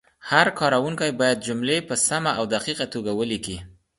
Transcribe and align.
هر 0.29 0.47
کارونکی 0.59 1.09
باید 1.19 1.43
جملې 1.47 1.77
په 1.89 1.95
سمه 2.07 2.31
او 2.39 2.45
دقیقه 2.55 2.85
توګه 2.93 3.11
ولیکي. 3.19 3.57